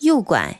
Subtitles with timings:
[0.00, 0.59] 右拐